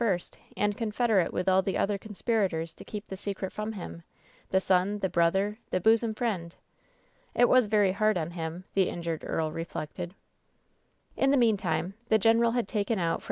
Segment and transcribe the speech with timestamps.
[0.01, 4.01] ^t, and confederate with all the other eouepirators to ktep the ewicret fr<»n him—
[4.49, 6.55] the son, the brother, the bosom friend?
[7.35, 10.13] It wto very hard on him, the injured earl refliBcted.
[11.15, 13.19] In the meantime the ^general had taken out from a '"*'■■■■■'■^' A.